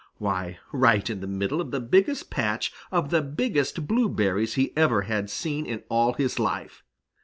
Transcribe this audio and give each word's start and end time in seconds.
Why, 0.15 0.57
right 0.73 1.07
in 1.07 1.19
the 1.21 1.27
middle 1.27 1.61
of 1.61 1.69
the 1.69 1.79
biggest 1.79 2.31
patch 2.31 2.73
of 2.91 3.11
the 3.11 3.21
biggest 3.21 3.85
blueberries 3.85 4.55
he 4.55 4.73
ever 4.75 5.03
had 5.03 5.29
seen 5.29 5.63
in 5.67 5.83
all 5.91 6.13
his 6.13 6.39
life! 6.39 6.81